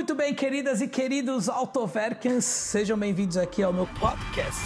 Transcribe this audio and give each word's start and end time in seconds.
Muito 0.00 0.14
bem, 0.14 0.34
queridas 0.34 0.80
e 0.80 0.88
queridos 0.88 1.46
Autoverkens, 1.46 2.46
sejam 2.46 2.98
bem-vindos 2.98 3.36
aqui 3.36 3.62
ao 3.62 3.70
meu 3.70 3.86
podcast. 3.86 4.58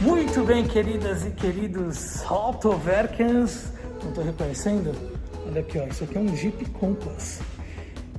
Muito 0.00 0.44
bem, 0.44 0.64
queridas 0.68 1.26
e 1.26 1.32
queridos 1.32 2.22
Autoverkens, 2.30 3.72
não 4.00 4.10
estou 4.10 4.22
reconhecendo? 4.22 4.94
Olha 5.44 5.60
aqui, 5.60 5.80
ó, 5.80 5.86
isso 5.88 6.04
aqui 6.04 6.16
é 6.16 6.20
um 6.20 6.36
Jeep 6.36 6.64
Compass 6.66 7.40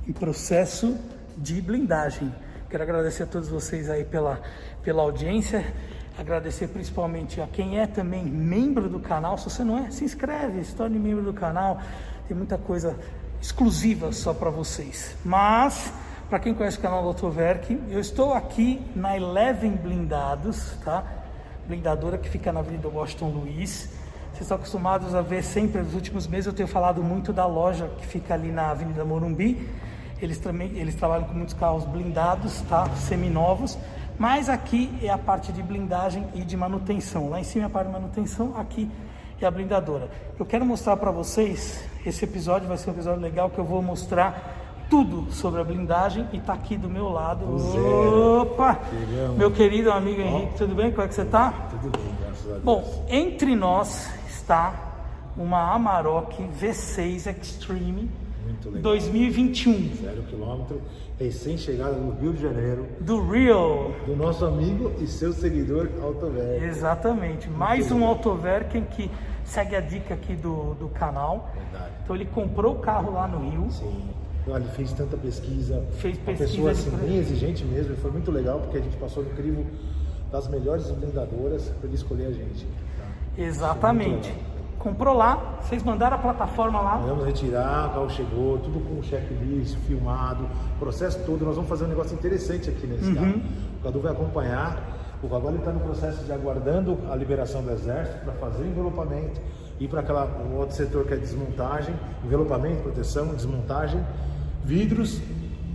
em 0.06 0.12
processo 0.12 0.98
de 1.38 1.62
blindagem. 1.62 2.30
Quero 2.68 2.82
agradecer 2.82 3.22
a 3.22 3.26
todos 3.26 3.48
vocês 3.48 3.88
aí 3.88 4.04
pela, 4.04 4.42
pela 4.82 5.00
audiência. 5.00 5.64
Agradecer 6.16 6.68
principalmente 6.68 7.40
a 7.40 7.46
quem 7.46 7.78
é 7.80 7.86
também 7.86 8.24
membro 8.24 8.88
do 8.88 9.00
canal. 9.00 9.36
Se 9.36 9.50
você 9.50 9.64
não 9.64 9.78
é, 9.78 9.90
se 9.90 10.04
inscreve, 10.04 10.64
se 10.64 10.74
torne 10.74 10.96
membro 10.96 11.24
do 11.24 11.32
canal. 11.32 11.80
Tem 12.28 12.36
muita 12.36 12.56
coisa 12.56 12.96
exclusiva 13.40 14.12
só 14.12 14.32
para 14.32 14.48
vocês. 14.48 15.16
Mas, 15.24 15.92
para 16.30 16.38
quem 16.38 16.54
conhece 16.54 16.78
o 16.78 16.80
canal 16.80 17.02
do 17.02 17.08
Autoverk, 17.08 17.80
eu 17.90 17.98
estou 17.98 18.32
aqui 18.32 18.80
na 18.94 19.16
Eleven 19.16 19.72
Blindados, 19.72 20.76
tá? 20.84 21.04
Blindadora 21.66 22.16
que 22.16 22.28
fica 22.28 22.52
na 22.52 22.60
Avenida 22.60 22.88
Washington 22.88 23.30
Luiz. 23.30 23.90
Vocês 24.30 24.42
estão 24.42 24.56
acostumados 24.56 25.14
a 25.14 25.20
ver 25.20 25.42
sempre, 25.42 25.82
nos 25.82 25.94
últimos 25.94 26.26
meses 26.28 26.46
eu 26.46 26.52
tenho 26.52 26.68
falado 26.68 27.02
muito 27.02 27.32
da 27.32 27.46
loja 27.46 27.90
que 27.98 28.06
fica 28.06 28.34
ali 28.34 28.52
na 28.52 28.70
Avenida 28.70 29.04
Morumbi. 29.04 29.68
Eles 30.22 30.38
também 30.38 30.76
eles 30.76 30.94
trabalham 30.94 31.24
com 31.24 31.34
muitos 31.34 31.54
carros 31.54 31.84
blindados, 31.84 32.60
tá? 32.62 32.88
Seminovos. 32.96 33.76
Mas 34.18 34.48
aqui 34.48 34.90
é 35.02 35.10
a 35.10 35.18
parte 35.18 35.52
de 35.52 35.62
blindagem 35.62 36.26
e 36.34 36.42
de 36.42 36.56
manutenção. 36.56 37.28
Lá 37.30 37.40
em 37.40 37.44
cima 37.44 37.64
é 37.64 37.66
a 37.66 37.70
parte 37.70 37.88
de 37.88 37.92
manutenção, 37.92 38.54
aqui 38.56 38.90
é 39.40 39.46
a 39.46 39.50
blindadora. 39.50 40.08
Eu 40.38 40.46
quero 40.46 40.64
mostrar 40.64 40.96
para 40.96 41.10
vocês, 41.10 41.84
esse 42.06 42.24
episódio 42.24 42.68
vai 42.68 42.76
ser 42.78 42.90
um 42.90 42.92
episódio 42.94 43.20
legal 43.20 43.50
que 43.50 43.58
eu 43.58 43.64
vou 43.64 43.82
mostrar 43.82 44.62
tudo 44.88 45.32
sobre 45.32 45.60
a 45.60 45.64
blindagem 45.64 46.28
e 46.32 46.40
tá 46.40 46.52
aqui 46.52 46.76
do 46.76 46.88
meu 46.88 47.08
lado. 47.08 47.44
Opa! 48.40 48.76
Queriamo. 48.76 49.34
Meu 49.34 49.50
querido 49.50 49.90
amigo 49.90 50.20
Henrique, 50.20 50.58
tudo 50.58 50.74
bem? 50.74 50.90
Como 50.90 51.02
é 51.02 51.08
que 51.08 51.14
você 51.14 51.24
tá? 51.24 51.52
Tudo 51.70 51.90
bem, 51.90 52.14
graças 52.20 52.46
a 52.46 52.50
Deus. 52.50 52.62
Bom, 52.62 53.06
entre 53.08 53.56
nós 53.56 54.10
está 54.28 54.74
uma 55.36 55.72
Amarok 55.72 56.48
V6 56.60 57.26
Extreme 57.26 58.08
Muito 58.44 58.68
legal. 58.68 58.82
2021 58.82 59.96
Zero 59.96 60.22
quilômetro, 60.24 60.82
recém-chegada 61.18 61.96
no 61.96 62.12
Rio 62.20 62.32
de 62.32 62.42
Janeiro, 62.42 62.86
do 63.00 63.26
Real. 63.28 63.92
do 64.06 64.14
nosso 64.14 64.44
amigo 64.44 64.92
e 65.00 65.06
seu 65.06 65.32
seguidor 65.32 65.88
Autover. 66.02 66.62
Exatamente. 66.62 67.48
Mais 67.48 67.90
um 67.90 68.04
Autoverken 68.04 68.84
que 68.84 69.10
segue 69.44 69.76
a 69.76 69.80
dica 69.80 70.14
aqui 70.14 70.34
do, 70.34 70.74
do 70.74 70.88
canal. 70.88 71.50
Verdade. 71.54 71.92
Então 72.02 72.16
ele 72.16 72.26
comprou 72.26 72.74
o 72.74 72.78
carro 72.78 73.12
lá 73.12 73.26
no 73.26 73.50
Rio. 73.50 73.70
Sim. 73.70 74.02
Ele 74.46 74.68
fez 74.76 74.92
tanta 74.92 75.16
pesquisa. 75.16 75.82
Fez 75.98 76.16
Uma 76.18 76.26
pesquisa 76.26 76.50
pessoa 76.50 76.70
assim, 76.70 76.90
bem 76.90 77.16
exigente 77.16 77.64
mesmo. 77.64 77.96
Foi 77.96 78.10
muito 78.10 78.30
legal 78.30 78.60
porque 78.60 78.76
a 78.76 78.80
gente 78.80 78.96
passou 78.96 79.22
no 79.22 79.30
crivo 79.30 79.64
das 80.30 80.48
melhores 80.48 80.90
blindadoras 80.90 81.68
para 81.68 81.86
ele 81.86 81.94
escolher 81.94 82.26
a 82.26 82.32
gente. 82.32 82.66
Tá? 82.66 83.42
Exatamente. 83.42 84.32
Comprou 84.78 85.14
lá, 85.16 85.58
vocês 85.62 85.82
mandaram 85.82 86.16
a 86.16 86.20
plataforma 86.20 86.80
lá. 86.80 86.96
Vamos 86.96 87.24
retirar, 87.24 87.86
o 87.88 87.90
carro 87.94 88.10
chegou, 88.10 88.58
tudo 88.58 88.80
com 88.80 89.02
checklist, 89.02 89.76
filmado, 89.86 90.46
processo 90.78 91.18
todo. 91.24 91.44
Nós 91.44 91.54
vamos 91.56 91.68
fazer 91.70 91.84
um 91.84 91.88
negócio 91.88 92.14
interessante 92.14 92.68
aqui 92.68 92.86
nesse 92.86 93.06
Uhum. 93.06 93.14
carro. 93.14 93.40
O 93.80 93.82
Cadu 93.84 94.00
vai 94.00 94.12
acompanhar. 94.12 94.82
O 95.22 95.28
Cadu 95.28 95.56
está 95.56 95.72
no 95.72 95.80
processo 95.80 96.22
de 96.24 96.32
aguardando 96.32 96.98
a 97.10 97.16
liberação 97.16 97.62
do 97.62 97.70
exército 97.70 98.18
para 98.24 98.34
fazer 98.34 98.62
o 98.62 98.66
envelopamento, 98.66 99.40
ir 99.80 99.88
para 99.88 100.00
aquela 100.00 100.28
outro 100.54 100.76
setor 100.76 101.06
que 101.06 101.14
é 101.14 101.16
desmontagem, 101.16 101.94
envelopamento, 102.22 102.82
proteção, 102.82 103.28
desmontagem, 103.28 104.04
vidros, 104.62 105.20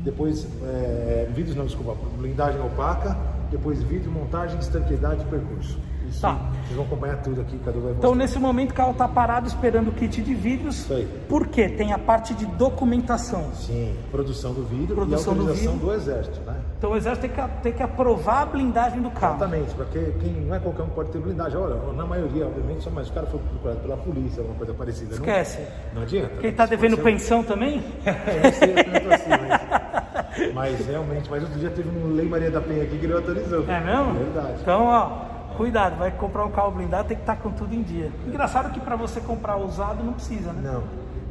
depois 0.03 0.47
é, 0.63 1.27
vidros 1.33 1.55
não, 1.55 1.65
desculpa, 1.65 1.95
blindagem 2.19 2.61
opaca, 2.61 3.17
depois 3.49 3.81
vidro, 3.81 4.11
montagem, 4.11 4.59
estanqueidade 4.59 5.23
e 5.23 5.25
percurso. 5.25 5.79
Isso, 6.09 6.21
Tá. 6.21 6.33
Vocês 6.63 6.75
vão 6.75 6.85
acompanhar 6.85 7.17
tudo 7.21 7.41
aqui, 7.41 7.57
Cadu 7.59 7.79
vai 7.79 7.89
mostrar. 7.91 7.97
Então 8.07 8.15
nesse 8.15 8.37
momento 8.39 8.71
o 8.71 8.73
carro 8.73 8.91
está 8.91 9.07
parado 9.07 9.47
esperando 9.47 9.87
o 9.89 9.91
kit 9.91 10.21
de 10.21 10.33
vidros. 10.33 10.79
Isso 10.79 10.93
aí. 10.93 11.07
Por 11.27 11.47
quê? 11.47 11.69
Tem 11.69 11.93
a 11.93 11.97
parte 11.99 12.33
de 12.33 12.45
documentação. 12.45 13.51
Sim, 13.53 13.95
produção 14.11 14.53
do 14.53 14.63
vidro 14.63 14.95
Produção 14.95 15.33
e 15.33 15.35
do 15.37 15.41
autorização 15.41 15.73
vidro. 15.73 15.87
do 15.87 15.93
exército, 15.93 16.39
né? 16.45 16.55
Então 16.77 16.91
o 16.91 16.97
exército 16.97 17.27
tem 17.27 17.29
que, 17.45 17.51
tem 17.61 17.73
que 17.73 17.83
aprovar 17.83 18.41
a 18.41 18.45
blindagem 18.45 19.01
do 19.01 19.11
carro. 19.11 19.35
Exatamente, 19.37 19.73
porque 19.75 19.99
quem 20.19 20.31
não 20.33 20.55
é 20.55 20.59
qualquer 20.59 20.83
um 20.83 20.87
que 20.87 20.95
pode 20.95 21.09
ter 21.11 21.19
blindagem. 21.19 21.57
Olha, 21.57 21.75
na 21.93 22.05
maioria, 22.05 22.45
obviamente, 22.47 22.83
só 22.83 22.89
mais 22.89 23.09
o 23.09 23.13
cara 23.13 23.27
foi 23.27 23.39
procurado 23.39 23.79
pela 23.79 23.97
polícia, 23.97 24.39
alguma 24.41 24.57
coisa 24.57 24.73
parecida. 24.73 25.09
não- 25.15 25.17
Esquece. 25.17 25.59
Não, 25.93 26.01
adianta. 26.03 26.29
Quem 26.35 26.41
né? 26.43 26.49
está 26.49 26.63
Se 26.65 26.69
devendo 26.69 26.97
pensão 26.97 27.43
também? 27.43 27.81
ser- 28.03 28.09
Eu 28.29 28.43
não 28.43 28.51
sei 28.53 28.73
tanto 28.83 29.13
assim, 29.13 29.29
mas, 29.29 30.53
mas 30.53 30.85
realmente, 30.87 31.29
mas 31.29 31.43
outro 31.43 31.59
dia 31.59 31.69
teve 31.69 31.89
um 31.89 32.13
Lei 32.15 32.27
Maria 32.27 32.51
da 32.51 32.61
Penha 32.61 32.83
aqui 32.83 32.97
que 32.97 33.05
ele 33.05 33.13
autorizou. 33.13 33.65
É 33.67 33.79
mesmo? 33.81 34.13
Verdade. 34.13 34.53
Então, 34.61 34.85
ó, 34.85 35.28
cuidado, 35.59 35.97
vai 35.97 36.09
comprar 36.09 36.45
um 36.45 36.51
carro 36.51 36.71
blindado, 36.71 37.09
tem 37.09 37.17
que 37.17 37.23
estar 37.23 37.35
com 37.35 37.51
tudo 37.51 37.75
em 37.75 37.81
dia. 37.81 38.09
Engraçado 38.25 38.71
que 38.71 38.79
para 38.79 38.95
você 38.95 39.19
comprar 39.19 39.57
usado 39.57 40.01
não 40.01 40.13
precisa, 40.13 40.53
né? 40.53 40.71
Não. 40.71 40.83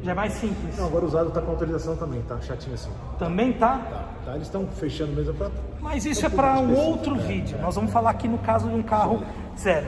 Já 0.03 0.11
é 0.11 0.13
mais 0.13 0.33
simples. 0.33 0.77
Não, 0.77 0.85
agora 0.85 1.03
usado 1.03 1.31
tá 1.31 1.41
com 1.41 1.49
autorização 1.49 1.95
também, 1.95 2.21
tá? 2.21 2.39
Chatinho 2.39 2.75
assim. 2.75 2.91
Também 3.17 3.51
tá? 3.53 3.79
Tá, 3.89 4.05
tá? 4.25 4.31
Eles 4.35 4.43
estão 4.43 4.67
fechando 4.67 5.13
mesmo 5.13 5.33
pra. 5.33 5.49
Mas 5.81 6.05
isso 6.05 6.23
é 6.27 6.29
para 6.29 6.59
um 6.59 6.75
outro 6.75 7.15
vídeo. 7.15 7.57
Nós 7.59 7.73
vamos 7.73 7.91
falar 7.91 8.11
aqui 8.11 8.27
no 8.27 8.37
caso 8.37 8.69
de 8.69 8.75
um 8.75 8.83
carro 8.83 9.23
zero. 9.57 9.87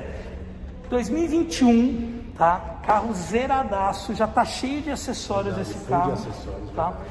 2021, 0.90 2.24
tá? 2.35 2.80
Carro 2.84 3.13
zeradaço, 3.13 4.16
já 4.16 4.25
tá 4.25 4.44
cheio 4.44 4.81
de 4.81 4.90
acessórios 4.90 5.56
Verdade, 5.56 5.69
esse 5.69 5.74
cheio 5.74 5.85
de 5.85 5.91
carro, 5.91 6.13
acessórios, 6.13 6.69
tá? 6.75 6.90
verdade. 6.90 7.06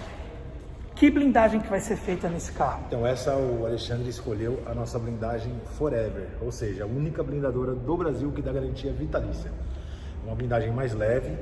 Que 1.01 1.11
blindagem 1.11 1.63
que 1.63 1.69
vai 1.71 1.81
ser 1.81 1.97
feita 1.97 2.29
nesse 2.29 2.53
carro? 2.53 2.85
Então 2.87 3.07
essa 3.07 3.35
o 3.35 3.65
Alexandre 3.65 4.11
escolheu 4.11 4.63
a 4.67 4.75
nossa 4.75 4.99
blindagem 4.99 5.51
Forever, 5.79 6.29
ou 6.43 6.53
seja, 6.53 6.85
a 6.85 6.87
única 6.87 7.23
blindadora 7.23 7.75
do 7.75 7.97
Brasil 7.97 8.31
que 8.33 8.43
dá 8.43 8.53
garantia 8.53 8.93
vitalícia. 8.93 9.51
Uma 10.23 10.35
blindagem 10.35 10.71
mais 10.71 10.93
leve, 10.93 11.35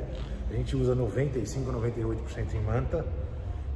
a 0.49 0.55
gente 0.55 0.77
usa 0.77 0.95
95 0.95 1.73
98% 1.73 2.55
em 2.55 2.61
manta 2.61 3.05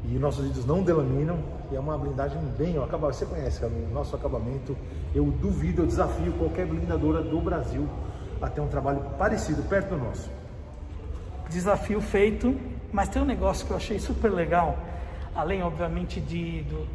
e 0.04 0.16
nossos 0.20 0.44
vidros 0.44 0.64
não 0.64 0.84
delaminam 0.84 1.42
e 1.72 1.74
é 1.74 1.80
uma 1.80 1.98
blindagem 1.98 2.40
bem, 2.56 2.78
acaba, 2.78 3.12
você 3.12 3.26
conhece 3.26 3.64
o 3.64 3.92
nosso 3.92 4.14
acabamento, 4.14 4.76
eu 5.12 5.24
duvido, 5.32 5.82
eu 5.82 5.86
desafio 5.86 6.32
qualquer 6.34 6.64
blindadora 6.64 7.24
do 7.24 7.40
Brasil 7.40 7.88
a 8.40 8.48
ter 8.48 8.60
um 8.60 8.68
trabalho 8.68 9.00
parecido 9.18 9.64
perto 9.64 9.96
do 9.96 9.98
nosso. 9.98 10.30
Desafio 11.50 12.00
feito, 12.00 12.56
mas 12.92 13.08
tem 13.08 13.20
um 13.20 13.26
negócio 13.26 13.66
que 13.66 13.72
eu 13.72 13.76
achei 13.76 13.98
super 13.98 14.30
legal, 14.30 14.78
além 15.34 15.62
obviamente 15.62 16.20
de, 16.20 16.62
do- 16.62 16.86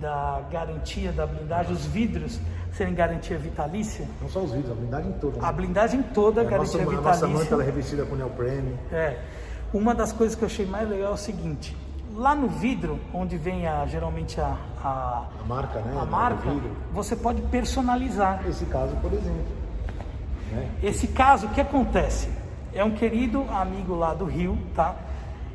da 0.00 0.40
garantia 0.50 1.12
da 1.12 1.26
blindagem, 1.26 1.72
os 1.72 1.84
vidros 1.86 2.40
serem 2.72 2.94
garantia 2.94 3.36
vitalícia, 3.36 4.06
Não 4.22 4.28
só 4.28 4.40
os 4.40 4.52
vidros, 4.52 4.70
a 4.72 4.74
blindagem 4.74 5.12
toda. 5.20 5.40
né? 5.40 5.46
a 5.48 5.52
blindagem 5.52 6.02
toda 6.02 6.42
É, 6.42 6.46
a 6.46 6.58
nossa, 6.58 6.78
garantia 6.78 6.80
a 6.80 6.84
nossa 7.02 7.12
vitalícia. 7.12 7.28
manta 7.28 7.54
ela 7.54 7.62
é 7.62 7.66
revestida 7.66 8.04
com 8.06 8.14
neoprene. 8.16 8.74
É. 8.92 9.18
Uma 9.74 9.94
das 9.94 10.12
coisas 10.12 10.34
que 10.36 10.42
eu 10.42 10.46
achei 10.46 10.64
mais 10.66 10.88
legal 10.88 11.10
é 11.10 11.14
o 11.14 11.18
seguinte: 11.18 11.76
lá 12.16 12.34
no 12.34 12.48
vidro, 12.48 12.98
onde 13.12 13.36
vem 13.36 13.66
a, 13.66 13.84
geralmente 13.86 14.40
a, 14.40 14.56
a, 14.82 15.24
A 15.40 15.44
marca, 15.46 15.80
né? 15.80 15.98
a 16.00 16.04
marca, 16.06 16.48
você 16.92 17.14
pode 17.14 17.42
personalizar. 17.42 18.42
Esse 18.48 18.64
caso, 18.66 18.96
por 18.96 19.12
exemplo. 19.12 19.44
Né? 20.52 20.68
Esse 20.82 21.06
caso, 21.08 21.46
o 21.46 21.50
que 21.50 21.60
acontece? 21.60 22.28
É 22.72 22.82
um 22.84 22.92
querido 22.92 23.44
amigo 23.50 23.94
lá 23.94 24.14
do 24.14 24.24
Rio, 24.24 24.56
tá? 24.74 24.94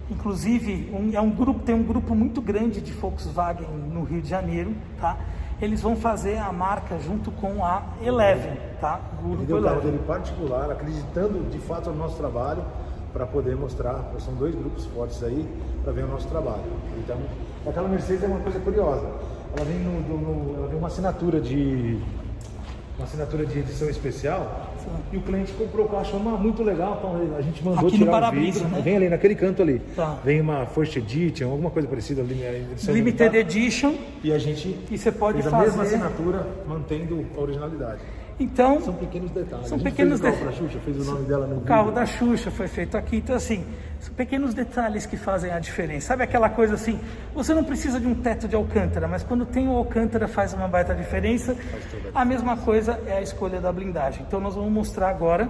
Inclusive, 0.10 0.92
um- 0.94 1.12
é 1.16 1.20
um 1.22 1.32
grupo, 1.32 1.62
tem 1.62 1.74
um 1.74 1.84
grupo 1.84 2.14
muito 2.14 2.42
grande 2.42 2.80
de 2.80 2.92
Volkswagen 2.94 3.68
no 3.92 4.04
Rio 4.04 4.22
de 4.22 4.30
Janeiro, 4.30 4.74
tá? 5.02 5.18
Eles 5.62 5.82
vão 5.82 5.96
fazer 5.96 6.38
a 6.38 6.52
marca 6.52 7.00
junto 7.00 7.32
com 7.32 7.64
a 7.66 7.82
Eleven, 8.04 8.58
tá? 8.80 9.00
O 9.24 9.28
Ele 9.28 9.36
grupo 9.38 9.46
deu 9.46 9.58
o 9.58 9.64
carro 9.64 9.76
Eleven. 9.78 9.92
dele 9.92 10.04
particular, 10.06 10.70
acreditando 10.72 11.50
de 11.50 11.58
fato 11.60 11.90
no 11.90 11.96
nosso 11.98 12.18
trabalho, 12.18 12.62
para 13.14 13.26
poder 13.26 13.56
mostrar. 13.56 14.12
São 14.20 14.34
dois 14.34 14.54
grupos 14.54 14.86
fortes 14.88 15.24
aí 15.24 15.48
para 15.84 15.94
ver 15.94 16.04
o 16.04 16.08
nosso 16.08 16.28
trabalho. 16.28 16.62
Então, 17.00 17.18
aquela 17.66 17.88
Mercedes 17.88 18.22
é 18.24 18.28
uma 18.28 18.42
coisa 18.42 18.60
curiosa. 18.60 19.06
Ela 19.56 19.66
vem, 19.66 19.80
no, 19.80 20.02
no- 20.02 20.18
no- 20.18 20.58
ela 20.58 20.68
vem 20.68 20.78
uma 20.78 20.88
assinatura 20.88 21.40
de 21.40 21.98
uma 22.98 23.06
assinatura 23.06 23.46
de 23.46 23.60
edição 23.60 23.90
especial 23.90 24.68
e 25.12 25.18
o 25.18 25.22
cliente 25.22 25.52
comprou 25.54 25.86
o 25.86 25.90
carro, 25.90 26.02
achou 26.02 26.20
"Ah, 26.20 26.38
muito 26.38 26.64
legal, 26.64 26.96
então 27.00 27.36
a 27.38 27.42
gente 27.42 27.64
mandou 27.64 27.88
Aqui 27.88 27.98
tirar 27.98 28.10
o 28.10 28.14
para-brisa, 28.14 28.60
vidro. 28.60 28.76
né? 28.76 28.82
Vem 28.84 28.96
ali 28.98 29.10
naquele 29.10 29.36
canto 29.36 29.62
ali. 29.62 29.80
Tá. 29.96 30.18
Vem 30.24 30.42
uma 30.42 30.66
First 30.66 30.96
Edition, 30.98 31.50
alguma 31.52 31.70
coisa 31.70 31.88
parecida 31.88 32.22
ali, 32.22 32.36
né, 32.36 32.52
Limited 32.52 32.92
limitada. 32.94 33.38
Edition, 33.38 33.94
E 34.24 34.32
a 34.32 34.38
gente 34.40 34.76
e 34.90 34.98
você 34.98 35.12
pode 35.12 35.42
fez 35.42 35.54
a 35.54 35.58
mesma 35.60 35.84
fazer. 35.84 35.96
assinatura, 35.96 36.48
mantendo 36.68 37.26
a 37.38 37.42
originalidade. 37.42 38.02
Então, 38.38 38.82
São 38.82 38.94
pequenos 38.94 39.32
detalhes. 39.32 39.68
São 39.68 39.78
a 39.78 39.82
pequenos 39.82 40.20
fez 40.20 40.34
o 40.34 40.38
carro 40.38 40.46
pra 40.46 40.52
Xuxa, 40.52 40.80
fez 40.84 41.08
o 41.08 41.12
nome 41.14 41.26
dela 41.26 41.48
no 41.48 41.58
O 41.58 41.62
carro 41.62 41.92
da 41.92 42.06
Xuxa 42.06 42.52
foi 42.52 42.68
feito 42.68 42.98
aqui, 42.98 43.18
então 43.18 43.34
assim, 43.34 43.66
são 44.00 44.14
pequenos 44.14 44.54
detalhes 44.54 45.06
que 45.06 45.16
fazem 45.16 45.52
a 45.52 45.60
diferença. 45.60 46.08
Sabe 46.08 46.24
aquela 46.24 46.50
coisa 46.50 46.76
assim, 46.76 47.00
você 47.34 47.54
não 47.54 47.64
precisa 47.64 47.98
de 47.98 48.08
um 48.08 48.14
teto 48.14 48.48
de 48.48 48.56
Alcântara, 48.56 49.08
mas 49.08 49.24
quando 49.24 49.46
tem 49.46 49.70
o 49.70 49.72
Alcântara 49.72 50.28
faz 50.28 50.54
uma 50.54 50.68
baita 50.68 50.94
diferença. 50.94 51.56
toda 51.90 52.12
A 52.14 52.26
mesma 52.26 52.58
coisa 52.58 53.00
é 53.08 53.18
a 53.18 53.22
escolha 53.22 53.62
da 53.62 53.72
blindagem. 53.72 54.26
Então 54.28 54.42
nós 54.42 54.56
vamos 54.56 54.72
mostrar 54.72 55.10
agora 55.10 55.50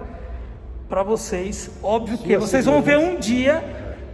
para 0.88 1.02
vocês. 1.02 1.70
Óbvio 1.82 2.18
que 2.18 2.38
vocês 2.38 2.66
vão 2.66 2.80
ver 2.82 2.98
um 2.98 3.18
dia, 3.18 3.64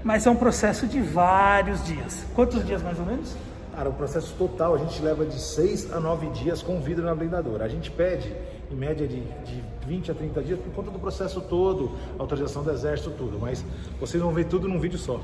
mas 0.02 0.26
é 0.26 0.30
um 0.30 0.36
processo 0.36 0.86
de 0.86 0.98
vários 0.98 1.84
dias. 1.84 2.24
Quantos 2.34 2.64
dias 2.64 2.82
mais 2.82 2.98
ou 2.98 3.04
menos? 3.04 3.36
Cara, 3.74 3.88
o 3.88 3.92
processo 3.92 4.34
total 4.38 4.74
a 4.74 4.78
gente 4.78 5.00
leva 5.02 5.24
de 5.24 5.40
6 5.40 5.92
a 5.92 6.00
9 6.00 6.26
dias 6.28 6.62
com 6.62 6.80
vidro 6.80 7.04
na 7.04 7.14
blindadora. 7.14 7.64
A 7.64 7.68
gente 7.68 7.90
pede 7.90 8.34
em 8.72 8.76
média 8.76 9.06
de, 9.06 9.20
de 9.20 9.62
20 9.86 10.10
a 10.10 10.14
30 10.14 10.42
dias 10.42 10.58
por 10.60 10.72
conta 10.72 10.90
do 10.90 10.98
processo 10.98 11.40
todo, 11.40 11.92
autorização 12.18 12.62
do 12.62 12.70
exército, 12.70 13.10
tudo. 13.10 13.38
Mas 13.40 13.64
vocês 14.00 14.22
vão 14.22 14.32
ver 14.32 14.44
tudo 14.46 14.68
num 14.68 14.78
vídeo 14.78 14.98
só. 14.98 15.20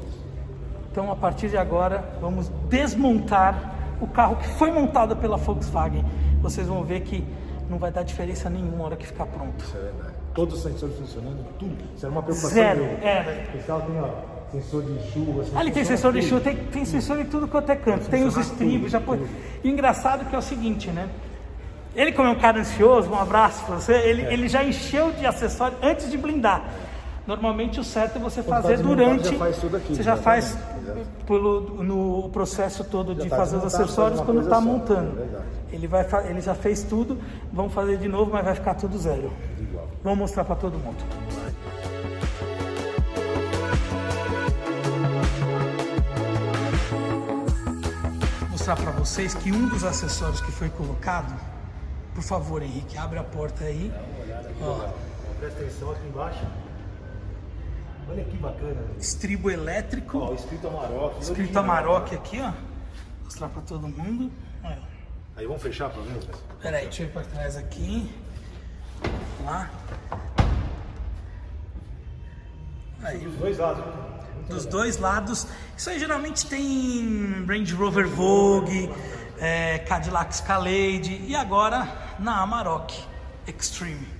Então, 0.91 1.11
a 1.11 1.17
partir 1.17 1.49
de 1.49 1.57
agora, 1.57 2.13
vamos 2.21 2.49
desmontar 2.69 3.97
o 4.01 4.07
carro 4.07 4.37
que 4.37 4.49
foi 4.49 4.71
montado 4.71 5.17
pela 5.17 5.37
Volkswagen. 5.37 6.05
Vocês 6.41 6.67
vão 6.67 6.85
ver 6.85 7.01
que 7.01 7.25
não 7.69 7.79
vai 7.79 7.91
dar 7.91 8.03
diferença 8.03 8.49
nenhuma 8.49 8.77
na 8.79 8.85
hora 8.85 8.97
que 8.97 9.07
ficar 9.07 9.27
pronto. 9.27 9.65
Isso 9.65 9.77
é 9.77 9.81
verdade. 9.81 10.15
Todos 10.35 10.55
os 10.57 10.63
sensores 10.63 10.97
funcionando, 10.97 11.45
tudo. 11.59 11.77
Isso 11.95 12.07
era 12.07 12.13
uma 12.13 12.23
preocupação. 12.23 12.55
Zero, 12.57 12.81
dele. 12.81 12.99
é. 13.03 13.47
Tem, 13.53 14.01
ó, 14.01 14.11
sensor 14.53 14.83
de 14.83 15.11
chuva. 15.11 15.45
Ah, 15.55 15.61
ele 15.63 15.71
tem 15.71 15.85
sensor 15.85 16.13
de 16.13 16.23
chuva, 16.23 16.41
tem, 16.41 16.57
tem 16.57 16.85
sensor 16.85 17.19
em 17.19 17.25
tudo 17.25 17.49
quanto 17.49 17.71
é 17.71 17.77
canto, 17.77 18.09
tem 18.09 18.25
os 18.25 18.37
estribos, 18.37 18.91
já 18.91 19.01
pôs. 19.01 19.21
E 19.63 19.69
engraçado 19.69 20.25
que 20.29 20.35
é 20.35 20.39
o 20.39 20.43
seguinte, 20.43 20.91
né? 20.91 21.09
Ele, 21.95 22.13
como 22.13 22.29
é 22.29 22.31
um 22.31 22.39
cara 22.39 22.61
ansioso, 22.61 23.11
um 23.11 23.19
abraço 23.19 23.65
pra 23.65 23.77
você, 23.77 23.95
ele, 23.95 24.23
É. 24.23 24.33
ele 24.33 24.49
já 24.49 24.63
encheu 24.63 25.11
de 25.13 25.27
acessório 25.27 25.77
antes 25.83 26.11
de 26.11 26.17
blindar. 26.17 26.63
Normalmente 27.27 27.79
o 27.79 27.85
certo 27.85 28.17
é 28.17 28.19
você 28.19 28.43
tá 28.43 28.63
fazer 28.63 28.79
durante. 28.79 29.29
já 29.29 29.39
faz 29.39 29.57
tudo 29.59 29.77
aqui, 29.77 29.95
você 29.95 30.03
já 30.03 30.17
faz 30.17 30.45
exato. 30.47 31.07
pelo, 31.27 31.83
no 31.85 32.29
processo 32.31 32.85
todo 32.85 33.15
de 33.15 33.29
tá 33.29 33.37
fazer 33.37 33.57
os 33.57 33.65
acessórios 33.67 34.21
quando 34.23 34.41
está 34.43 34.61
montando. 34.61 35.21
é 35.21 35.75
ele, 35.75 35.87
vai, 35.87 36.07
ele 36.31 36.41
já 36.41 36.55
fez 36.55 36.85
tudo, 36.85 37.19
vamos 37.53 37.75
fazer 37.75 37.99
de 37.99 38.09
novo, 38.09 38.31
mas 38.33 38.45
vai 38.45 38.55
ficar 38.55 38.75
tudo 38.75 38.97
zero. 38.97 39.31
Igual. 39.61 39.89
Vamos 40.03 40.19
mostrar 40.21 40.45
para 40.45 40.57
todo 40.57 40.79
mundo. 40.79 41.05
Mostrar 48.51 48.77
para 48.77 48.91
vocês 48.93 49.35
que 49.35 49.53
um 49.53 49.69
dos 49.69 49.85
acessórios 49.85 50.41
que 50.41 50.51
foi 50.51 50.69
colocado, 50.71 51.33
por 52.19 52.25
favor, 52.25 52.63
Henrique, 52.65 52.99
abre 52.99 53.17
a 53.17 53.23
porta 53.23 53.63
aí. 53.63 53.93
Ó, 54.61 54.89
Presta 55.39 55.61
atenção 55.61 55.93
aqui 55.93 56.05
embaixo. 56.09 56.45
Olha 58.11 58.25
que 58.25 58.37
bacana. 58.39 58.81
estribo 58.99 59.49
elétrico, 59.49 60.19
Ó, 60.19 60.35
escrito 60.35 60.67
Amarok. 60.67 61.23
escrito. 61.23 61.57
Amarok 61.57 62.15
aqui, 62.17 62.41
ó. 62.41 62.53
Mostrar 63.23 63.49
para 63.51 63.63
todo 63.63 63.87
mundo. 63.87 64.33
Olha. 64.65 64.79
Aí 65.37 65.47
vamos 65.47 65.63
fechar 65.63 65.91
pra 65.91 66.03
ver, 66.03 66.15
Lucas? 66.15 66.41
Peraí, 66.61 66.83
deixa 66.87 67.05
eu 67.05 67.07
ir 67.07 67.13
para 67.13 67.23
trás 67.23 67.57
aqui. 67.57 68.11
Vamos 69.01 69.45
lá. 69.53 69.71
Aí. 73.05 73.19
Dos 73.21 73.37
dois 73.37 73.59
lados. 73.59 73.85
dos 74.49 74.67
dois 74.67 74.97
lados. 74.97 75.47
Isso 75.77 75.89
aí 75.89 76.01
geralmente 76.01 76.47
tem 76.47 77.45
Range 77.47 77.73
Rover 77.75 78.09
Vogue, 78.09 78.91
é, 79.39 79.79
Cadillac 79.79 80.35
Escalade 80.35 81.23
e 81.25 81.37
agora 81.37 82.08
na 82.19 82.43
Amarok 82.43 83.05
Extreme. 83.47 84.07
Né? 84.07 84.19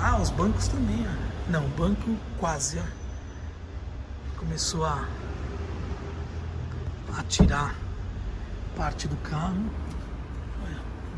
Ah, 0.00 0.18
os 0.20 0.30
bancos 0.30 0.68
também, 0.68 1.06
ó. 1.06 1.50
Não, 1.50 1.68
banco 1.70 2.16
quase, 2.38 2.78
ó. 2.78 4.38
Começou 4.38 4.84
a, 4.84 5.08
a 7.16 7.22
tirar 7.24 7.74
parte 8.76 9.08
do 9.08 9.16
carro. 9.18 9.70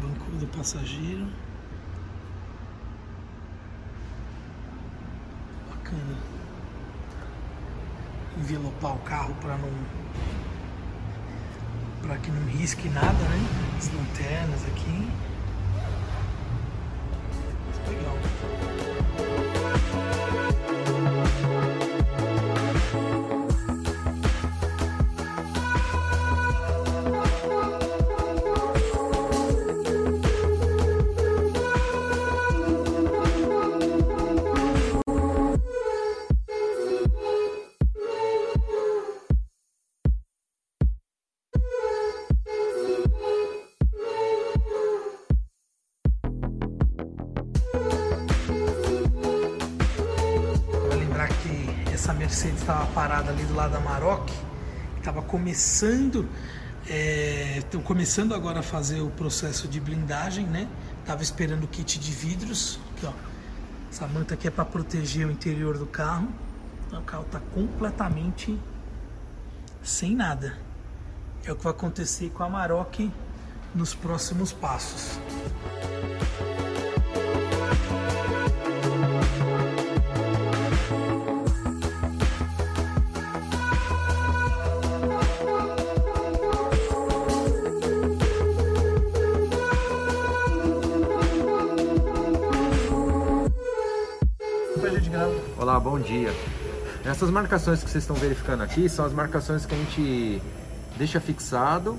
Banco 0.00 0.30
do 0.38 0.46
passageiro. 0.46 1.26
Bacana. 5.68 6.16
Envelopar 8.38 8.94
o 8.94 8.98
carro 9.00 9.34
para 9.40 9.56
não 9.58 9.70
para 12.02 12.16
que 12.16 12.30
não 12.30 12.46
risque 12.46 12.88
nada, 12.88 13.12
né? 13.12 13.76
As 13.78 13.92
lanternas 13.92 14.64
aqui. 14.66 15.10
Legal. 17.88 18.99
Ali 53.28 53.44
do 53.44 53.54
lado 53.54 53.72
da 53.72 53.80
Maroc, 53.80 54.30
estava 54.96 55.20
começando, 55.20 56.26
estão 57.56 57.82
começando 57.82 58.34
agora 58.34 58.60
a 58.60 58.62
fazer 58.62 59.00
o 59.00 59.10
processo 59.10 59.68
de 59.68 59.78
blindagem, 59.80 60.46
né? 60.46 60.66
Tava 61.04 61.22
esperando 61.22 61.64
o 61.64 61.68
kit 61.68 61.98
de 61.98 62.12
vidros, 62.12 62.80
aqui 62.96 63.06
ó. 63.06 63.12
Essa 63.90 64.06
manta 64.06 64.34
aqui 64.34 64.46
é 64.46 64.50
para 64.50 64.64
proteger 64.64 65.26
o 65.26 65.30
interior 65.30 65.76
do 65.76 65.86
carro. 65.86 66.28
Então, 66.86 67.00
o 67.00 67.04
carro 67.04 67.24
está 67.24 67.40
completamente 67.52 68.58
sem 69.82 70.14
nada. 70.14 70.56
É 71.44 71.52
o 71.52 71.56
que 71.56 71.64
vai 71.64 71.72
acontecer 71.72 72.30
com 72.30 72.44
a 72.44 72.48
Maroc 72.48 73.10
nos 73.74 73.94
próximos 73.94 74.52
passos. 74.52 75.18
Bom 96.00 96.06
dia. 96.06 96.32
Essas 97.04 97.28
marcações 97.30 97.84
que 97.84 97.90
vocês 97.90 98.02
estão 98.02 98.16
verificando 98.16 98.62
aqui 98.62 98.88
são 98.88 99.04
as 99.04 99.12
marcações 99.12 99.66
que 99.66 99.74
a 99.74 99.78
gente 99.78 100.42
deixa 100.96 101.20
fixado 101.20 101.98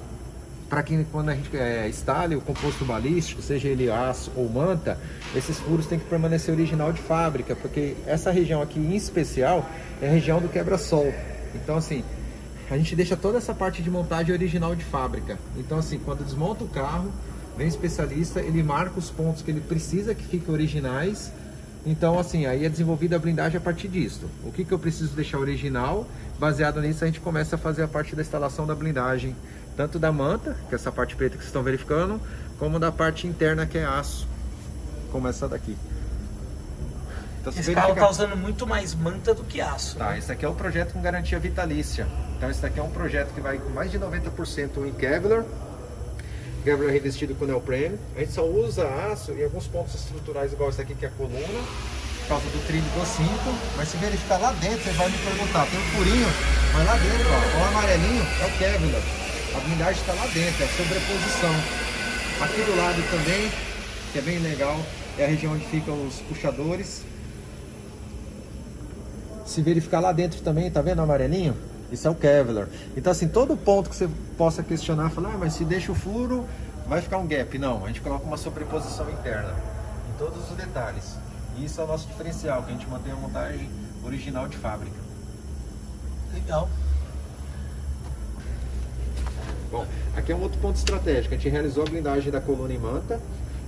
para 0.67 0.81
que 0.81 1.03
quando 1.12 1.29
a 1.29 1.36
gente 1.36 1.55
é, 1.55 1.91
o 2.36 2.41
composto 2.41 2.84
balístico, 2.84 3.43
seja 3.43 3.67
ele 3.67 3.91
aço 3.91 4.31
ou 4.36 4.50
manta, 4.50 4.98
esses 5.36 5.60
furos 5.60 5.86
têm 5.86 6.00
que 6.00 6.05
permanecer 6.05 6.51
original 6.51 6.91
de 6.91 7.00
fábrica, 7.00 7.55
porque 7.55 7.96
essa 8.08 8.31
região 8.31 8.62
aqui 8.62 8.79
em 8.79 8.96
especial 8.96 9.70
é 10.01 10.08
a 10.08 10.12
região 10.12 10.39
do 10.39 10.50
quebra-sol. 10.50 11.13
Então 11.53 11.77
assim, 11.77 12.03
a 12.72 12.77
gente 12.77 12.96
deixa 12.96 13.15
toda 13.15 13.38
essa 13.38 13.53
parte 13.53 13.84
de 13.84 13.91
montagem 13.91 14.34
original 14.34 14.75
de 14.75 14.84
fábrica. 14.84 15.38
Então 15.55 15.77
assim, 15.77 16.00
quando 16.00 16.24
desmonta 16.24 16.63
o 16.63 16.67
carro, 16.67 17.12
vem 17.55 17.67
especialista, 17.67 18.39
ele 18.39 18.63
marca 18.63 18.98
os 18.98 19.12
pontos 19.12 19.43
que 19.43 19.51
ele 19.51 19.62
precisa 19.62 20.15
que 20.15 20.24
fiquem 20.24 20.51
originais 20.51 21.31
então, 21.85 22.19
assim, 22.19 22.45
aí 22.45 22.65
é 22.65 22.69
desenvolvida 22.69 23.15
a 23.15 23.19
blindagem 23.19 23.57
a 23.57 23.61
partir 23.61 23.88
disso. 23.88 24.29
O 24.43 24.51
que, 24.51 24.63
que 24.63 24.71
eu 24.71 24.77
preciso 24.79 25.15
deixar 25.15 25.39
original? 25.39 26.05
Baseado 26.39 26.79
nisso, 26.81 27.03
a 27.03 27.07
gente 27.07 27.19
começa 27.19 27.55
a 27.55 27.59
fazer 27.59 27.83
a 27.83 27.88
parte 27.88 28.15
da 28.15 28.21
instalação 28.21 28.67
da 28.67 28.75
blindagem, 28.75 29.35
tanto 29.75 29.97
da 29.97 30.11
manta, 30.11 30.55
que 30.69 30.73
é 30.73 30.75
essa 30.75 30.91
parte 30.91 31.15
preta 31.15 31.31
que 31.31 31.38
vocês 31.43 31.47
estão 31.50 31.63
verificando, 31.63 32.19
como 32.59 32.79
da 32.79 32.91
parte 32.91 33.25
interna, 33.25 33.65
que 33.65 33.77
é 33.77 33.85
aço, 33.85 34.27
como 35.11 35.27
essa 35.27 35.47
daqui. 35.47 35.75
Então, 37.39 37.51
se 37.51 37.59
Esse 37.61 37.73
carro 37.73 37.88
verificar- 37.88 38.05
tá 38.05 38.11
usando 38.11 38.38
muito 38.38 38.67
mais 38.67 38.93
manta 38.93 39.33
do 39.33 39.43
que 39.43 39.59
aço. 39.59 39.97
Tá, 39.97 40.15
esse 40.15 40.31
aqui 40.31 40.45
é 40.45 40.47
o 40.47 40.53
projeto 40.53 40.93
com 40.93 41.01
garantia 41.01 41.39
vitalícia. 41.39 42.07
Então 42.38 42.50
esse 42.51 42.61
daqui 42.61 42.79
é 42.79 42.83
um 42.83 42.91
projeto 42.91 43.33
que 43.33 43.41
vai 43.41 43.57
com 43.57 43.69
mais 43.71 43.89
de 43.89 43.97
90% 43.97 44.85
em 44.88 44.91
Kevlar. 44.91 45.43
Kevlar 46.63 46.91
revestido 46.91 47.34
com 47.36 47.46
neoprene. 47.46 47.98
A 48.15 48.20
gente 48.20 48.34
só 48.34 48.46
usa 48.46 48.88
aço 49.12 49.32
em 49.32 49.44
alguns 49.44 49.68
pontos 49.68 49.96
estruturais, 49.96 50.53
igual 50.53 50.70
esse 50.70 50.82
aqui 50.82 50.94
que 50.94 51.06
é 51.06 51.08
a 51.08 51.12
coluna, 51.12 51.62
por 52.22 52.27
causa 52.27 52.46
do 52.46 52.68
trilho 52.68 52.84
do 52.84 53.06
cinto. 53.06 53.75
Mas 53.75 53.89
se 53.89 53.98
verificar 53.98 54.38
lá 54.39 54.51
dentro, 54.53 54.84
você 54.84 54.91
vai 54.91 55.10
me 55.10 55.18
perguntar, 55.18 55.65
tem 55.65 55.80
um 55.80 55.84
furinho, 55.84 56.27
mas 56.74 56.86
lá 56.86 56.96
dentro, 56.98 57.27
ó, 57.30 57.60
o 57.60 57.68
amarelinho 57.70 58.24
é 58.41 58.46
o 58.46 58.58
Kevlar. 58.58 59.01
A 59.56 59.60
blindagem 59.60 60.01
está 60.01 60.13
lá 60.13 60.27
dentro, 60.27 60.63
é 60.63 60.65
a 60.65 60.70
sobreposição. 60.70 61.56
Aqui 62.41 62.62
do 62.63 62.77
lado 62.77 63.01
também, 63.12 63.51
que 64.13 64.20
é 64.20 64.22
bem 64.22 64.39
legal, 64.39 64.80
é 65.18 65.25
a 65.25 65.27
região 65.27 65.53
onde 65.53 65.65
ficam 65.65 66.08
os 66.08 66.20
puxadores. 66.22 67.03
Se 69.46 69.62
verificar 69.62 70.00
lá 70.00 70.12
dentro 70.12 70.41
também, 70.41 70.72
tá 70.72 70.82
vendo 70.82 71.00
o 71.00 71.01
amarelinho? 71.01 71.70
Isso 71.91 72.07
é 72.07 72.12
o 72.12 72.15
Kevlar. 72.15 72.67
Então 72.95 73.12
assim, 73.12 73.27
todo 73.27 73.55
ponto 73.57 73.89
que 73.89 73.95
você 73.95 74.10
possa 74.38 74.63
questionar, 74.63 75.10
falar, 75.10 75.33
ah, 75.33 75.38
mas 75.38 75.53
se 75.53 75.65
deixa 75.65 75.91
o 75.91 75.95
furo, 75.95 76.48
vai 76.88 77.01
ficar 77.01 77.17
um 77.17 77.27
gap. 77.27 77.57
Não, 77.57 77.83
a 77.83 77.88
gente 77.88 78.01
coloca 78.01 78.25
uma 78.25 78.38
sobreposição 78.38 79.10
interna 79.10 79.53
em 80.10 80.17
todos 80.17 80.50
os 80.50 80.55
detalhes. 80.55 81.17
E 81.57 81.65
isso 81.65 81.81
é 81.81 81.83
o 81.83 81.88
nosso 81.88 82.07
diferencial, 82.07 82.63
que 82.63 82.69
a 82.69 82.74
gente 82.74 82.88
mantém 82.88 83.12
a 83.12 83.15
montagem 83.15 83.69
original 84.03 84.48
de 84.48 84.57
fábrica. 84.57 84.95
Legal. 86.33 86.69
Bom, 89.69 89.86
aqui 90.15 90.31
é 90.31 90.36
um 90.36 90.41
outro 90.41 90.60
ponto 90.60 90.75
estratégico. 90.77 91.33
A 91.33 91.38
gente 91.38 91.50
realizou 91.50 91.83
a 91.83 91.89
blindagem 91.89 92.31
da 92.31 92.41
coluna 92.41 92.74
em 92.74 92.77
manta 92.77 93.19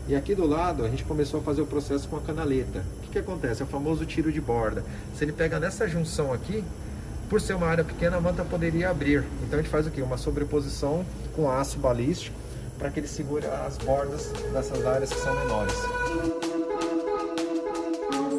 e 0.07 0.15
aqui 0.15 0.35
do 0.35 0.45
lado 0.45 0.83
a 0.83 0.89
gente 0.89 1.05
começou 1.05 1.39
a 1.39 1.43
fazer 1.43 1.61
o 1.61 1.65
processo 1.65 2.07
com 2.09 2.17
a 2.17 2.21
canaleta. 2.21 2.83
O 2.97 3.01
que, 3.03 3.09
que 3.11 3.19
acontece? 3.19 3.61
É 3.61 3.65
o 3.65 3.67
famoso 3.67 4.05
tiro 4.05 4.31
de 4.31 4.41
borda. 4.41 4.83
Se 5.15 5.23
ele 5.23 5.31
pega 5.31 5.59
nessa 5.59 5.87
junção 5.87 6.33
aqui, 6.33 6.63
por 7.33 7.41
ser 7.41 7.55
uma 7.55 7.65
área 7.65 7.83
pequena, 7.83 8.17
a 8.17 8.21
manta 8.21 8.45
poderia 8.45 8.91
abrir. 8.91 9.25
Então 9.41 9.57
a 9.57 9.61
gente 9.63 9.71
faz 9.71 9.87
o 9.87 9.89
quê? 9.89 10.03
Uma 10.03 10.17
sobreposição 10.17 11.03
com 11.35 11.49
aço 11.49 11.79
balístico 11.79 12.37
para 12.77 12.91
que 12.91 12.99
ele 12.99 13.07
segure 13.07 13.47
as 13.47 13.75
bordas 13.79 14.27
dessas 14.53 14.85
áreas 14.85 15.11
que 15.11 15.19
são 15.19 15.33
menores. 15.39 15.73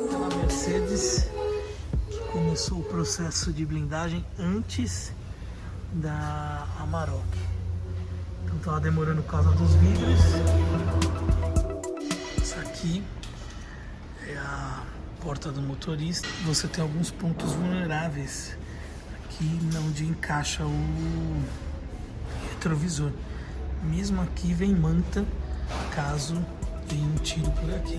Pela 0.08 0.36
Mercedes, 0.36 1.28
que 2.08 2.18
começou 2.30 2.78
o 2.78 2.84
processo 2.84 3.52
de 3.52 3.66
blindagem 3.66 4.24
antes 4.38 5.12
da 5.94 6.64
Amarok. 6.78 7.24
Então 8.44 8.58
tava 8.58 8.80
demorando 8.80 9.22
por 9.24 9.30
causa 9.32 9.50
dos 9.50 9.74
vidros. 9.74 10.20
Isso 12.40 12.60
aqui 12.60 13.02
é 14.28 14.36
a 14.36 14.84
porta 15.20 15.50
do 15.50 15.60
motorista. 15.60 16.28
Você 16.44 16.68
tem 16.68 16.80
alguns 16.80 17.10
pontos 17.10 17.54
vulneráveis 17.54 18.56
aqui 19.34 19.58
onde 19.76 20.04
encaixa 20.04 20.64
o 20.64 21.42
retrovisor. 22.50 23.10
Mesmo 23.82 24.22
aqui 24.22 24.54
vem 24.54 24.72
manta 24.72 25.24
caso 25.94 26.34
venha 26.86 27.06
um 27.06 27.14
tiro 27.16 27.50
por 27.50 27.74
aqui. 27.74 27.96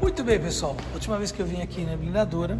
Muito 0.00 0.24
bem, 0.24 0.40
pessoal. 0.40 0.76
última 0.92 1.16
vez 1.18 1.30
que 1.30 1.40
eu 1.40 1.46
vim 1.46 1.62
aqui 1.62 1.84
na 1.84 1.96
blindadora, 1.96 2.58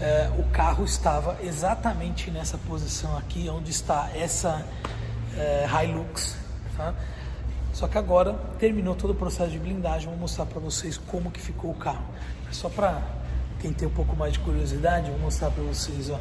eh, 0.00 0.30
o 0.38 0.42
carro 0.50 0.84
estava 0.84 1.38
exatamente 1.42 2.30
nessa 2.30 2.58
posição 2.58 3.16
aqui, 3.16 3.48
onde 3.48 3.70
está 3.70 4.10
essa 4.14 4.66
eh, 5.36 5.66
Hilux. 5.66 6.36
Tá? 6.76 6.94
Só 7.72 7.86
que 7.86 7.96
agora 7.96 8.34
terminou 8.58 8.94
todo 8.94 9.10
o 9.10 9.14
processo 9.14 9.50
de 9.50 9.58
blindagem. 9.58 10.08
Vou 10.08 10.18
mostrar 10.18 10.46
para 10.46 10.58
vocês 10.58 10.98
como 10.98 11.30
que 11.30 11.40
ficou 11.40 11.70
o 11.70 11.74
carro. 11.74 12.04
É 12.50 12.52
só 12.52 12.68
para 12.68 13.00
quem 13.60 13.72
tem 13.72 13.86
um 13.86 13.92
pouco 13.92 14.16
mais 14.16 14.32
de 14.32 14.40
curiosidade, 14.40 15.10
vou 15.10 15.20
mostrar 15.20 15.50
para 15.50 15.62
vocês, 15.62 16.10
ó. 16.10 16.18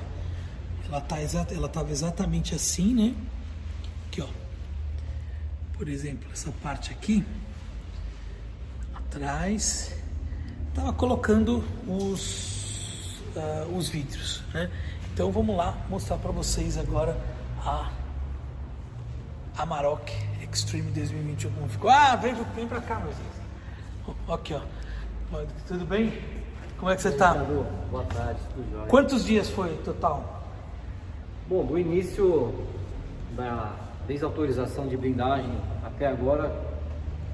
Ela 0.91 0.99
tá 0.99 1.21
exata, 1.21 1.53
ela 1.53 1.67
estava 1.67 1.89
exatamente 1.89 2.53
assim, 2.53 2.93
né? 2.93 3.15
Aqui, 4.07 4.21
ó. 4.21 4.27
Por 5.77 5.87
exemplo, 5.87 6.29
essa 6.33 6.51
parte 6.61 6.91
aqui 6.91 7.23
atrás 8.93 9.95
estava 10.69 10.91
colocando 10.91 11.63
os 11.87 13.21
uh, 13.37 13.73
os 13.73 13.87
vidros, 13.87 14.43
né? 14.53 14.69
Então 15.13 15.31
vamos 15.31 15.55
lá 15.55 15.77
mostrar 15.89 16.17
para 16.17 16.31
vocês 16.31 16.77
agora 16.77 17.17
a 17.65 17.89
Amarok 19.57 20.11
Extreme 20.51 20.91
2021 20.91 21.53
como 21.53 21.69
ficou. 21.69 21.89
Ah, 21.89 22.17
vem, 22.17 22.35
vem 22.53 22.67
para 22.67 22.81
cá, 22.81 22.99
meus 22.99 23.15
Aqui, 24.27 24.53
ó. 24.53 24.61
Tudo 25.65 25.85
bem? 25.85 26.21
Como 26.77 26.91
é 26.91 26.95
que 26.97 27.01
você 27.01 27.09
está? 27.09 27.33
Boa 27.35 28.03
tarde, 28.03 28.41
tudo 28.53 28.69
jóia. 28.69 28.87
Quantos 28.87 29.23
dias 29.23 29.49
foi 29.49 29.77
total? 29.77 30.40
Bom, 31.51 31.65
do 31.65 31.77
início 31.77 32.55
da 33.35 33.75
desautorização 34.07 34.87
de 34.87 34.95
blindagem 34.95 35.51
até 35.83 36.07
agora, 36.07 36.49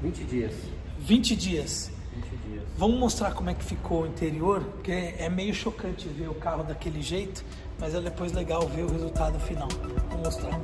20 0.02 0.24
dias. 0.24 0.56
20 0.98 1.36
dias. 1.36 1.92
20 2.16 2.26
dias. 2.50 2.64
Vamos 2.76 3.00
mostrar 3.00 3.36
como 3.36 3.52
é 3.52 3.54
que 3.54 3.64
ficou 3.64 4.02
o 4.02 4.08
interior, 4.08 4.64
porque 4.64 4.92
é 4.92 5.30
meio 5.30 5.54
chocante 5.54 6.08
ver 6.08 6.30
o 6.30 6.34
carro 6.34 6.64
daquele 6.64 7.00
jeito, 7.00 7.46
mas 7.78 7.94
é 7.94 8.02
depois 8.02 8.32
legal 8.32 8.68
ver 8.68 8.86
o 8.86 8.92
resultado 8.92 9.40
final. 9.40 9.68
Vou 10.10 10.18
mostrar. 10.18 10.62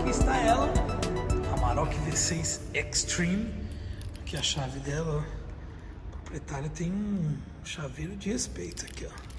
Aqui 0.00 0.10
está 0.10 0.36
ela, 0.38 0.68
a 1.54 1.60
Maroc 1.60 1.92
V6 2.08 2.62
Extreme. 2.74 3.48
Aqui 4.22 4.36
a 4.36 4.42
chave 4.42 4.80
dela, 4.80 5.18
ó. 5.18 5.20
O 5.20 6.10
proprietário 6.16 6.68
tem 6.68 6.90
um 6.90 7.36
chaveiro 7.62 8.16
de 8.16 8.32
respeito 8.32 8.84
aqui, 8.86 9.06
ó. 9.06 9.30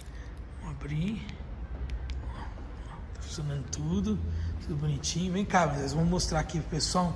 Vamos 0.62 0.78
abrir 0.80 1.22
funcionando 3.32 3.64
tudo, 3.72 4.20
tudo 4.62 4.76
bonitinho. 4.76 5.32
Vem 5.32 5.46
cá, 5.46 5.66
vamos 5.66 6.10
mostrar 6.10 6.42
aqui 6.42 6.60
pro 6.60 6.70
pessoal 6.70 7.16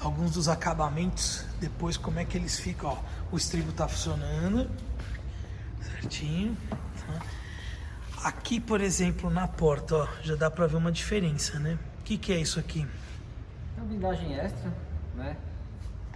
alguns 0.00 0.30
dos 0.30 0.48
acabamentos, 0.48 1.44
depois 1.60 1.98
como 1.98 2.18
é 2.18 2.24
que 2.24 2.38
eles 2.38 2.58
ficam. 2.58 2.88
Ó, 2.90 2.98
o 3.30 3.36
estribo 3.36 3.70
tá 3.72 3.86
funcionando 3.86 4.70
certinho. 5.82 6.56
Tá? 6.70 7.20
Aqui, 8.24 8.58
por 8.58 8.80
exemplo, 8.80 9.28
na 9.28 9.46
porta, 9.46 9.96
ó, 9.96 10.08
já 10.22 10.34
dá 10.34 10.50
para 10.50 10.66
ver 10.66 10.76
uma 10.76 10.90
diferença, 10.90 11.58
né? 11.58 11.78
O 12.00 12.02
que, 12.04 12.16
que 12.16 12.32
é 12.32 12.40
isso 12.40 12.58
aqui? 12.58 12.86
É 13.76 13.80
uma 13.80 13.86
blindagem 13.86 14.34
extra, 14.34 14.72
né? 15.14 15.36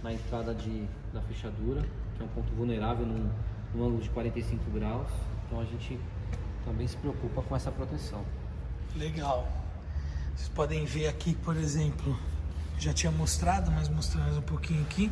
Na 0.01 0.11
entrada 0.11 0.55
de, 0.55 0.87
da 1.13 1.21
fechadura, 1.21 1.83
que 2.15 2.23
é 2.23 2.25
um 2.25 2.29
ponto 2.29 2.51
vulnerável 2.55 3.05
num, 3.05 3.29
num 3.75 3.85
ângulo 3.85 4.01
de 4.01 4.09
45 4.09 4.71
graus. 4.71 5.07
Então 5.45 5.59
a 5.59 5.65
gente 5.65 5.99
também 6.65 6.87
se 6.87 6.97
preocupa 6.97 7.43
com 7.43 7.55
essa 7.55 7.71
proteção. 7.71 8.25
Legal. 8.95 9.47
Vocês 10.35 10.49
podem 10.49 10.85
ver 10.85 11.07
aqui, 11.07 11.33
por 11.35 11.57
exemplo, 11.57 12.17
já 12.77 12.93
tinha 12.93 13.11
mostrado, 13.11 13.71
mas 13.71 13.89
mostrando 13.89 14.37
um 14.37 14.41
pouquinho 14.41 14.83
aqui. 14.83 15.11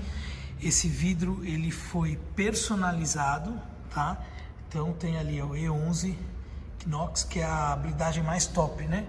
Esse 0.62 0.88
vidro 0.88 1.44
ele 1.44 1.72
foi 1.72 2.20
personalizado, 2.36 3.60
tá? 3.90 4.24
Então 4.68 4.94
tem 4.94 5.18
ali 5.18 5.42
o 5.42 5.50
E11 5.50 6.16
Knox, 6.86 7.24
que 7.24 7.40
é 7.40 7.46
a 7.46 7.76
blindagem 7.76 8.24
mais 8.24 8.46
top, 8.46 8.84
né? 8.84 9.08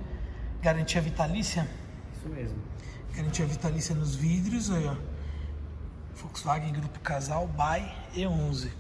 Garantia 0.63 1.03
vitalícia. 1.03 1.69
Isso 2.17 2.29
mesmo. 2.29 2.57
Garantia 3.15 3.45
vitalícia 3.45 3.95
nos 3.95 4.15
vidros, 4.15 4.71
aí 4.71 4.87
ó. 4.87 4.97
Volkswagen 6.17 6.73
Grupo 6.73 6.99
Casal 7.01 7.47
by 7.49 8.19
E11. 8.19 8.71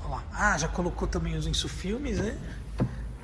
Olha 0.00 0.08
lá. 0.08 0.24
Ah, 0.32 0.58
já 0.58 0.68
colocou 0.68 1.08
também 1.08 1.34
os 1.34 1.46
insufilmes, 1.46 2.18
né? 2.18 2.38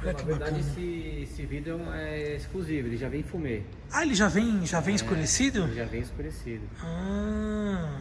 Olha 0.03 0.13
Na 0.15 0.23
verdade, 0.23 0.61
esse, 0.61 1.19
esse 1.23 1.45
vidro 1.45 1.79
é 1.93 2.37
exclusivo, 2.37 2.89
ele 2.89 2.97
já 2.97 3.09
vem 3.09 3.23
fumê. 3.23 3.63
Ah, 3.93 4.03
ele 4.03 4.15
já 4.15 4.29
vem, 4.29 4.67
já 4.67 4.81
vem 4.81 4.93
é, 4.93 4.97
escurecido? 4.97 5.65
Ele 5.65 5.75
já 5.75 5.85
vem 5.85 6.01
escurecido. 6.01 6.63
Ah, 6.81 8.01